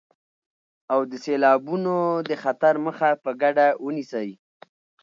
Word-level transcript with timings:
او 0.93 0.99
د 1.09 1.13
سيلابونو 1.25 1.95
د 2.29 2.31
خطر 2.43 2.73
مخه 2.85 3.09
په 3.23 3.29
ګډه 3.41 3.67
ونيسئ. 3.83 4.29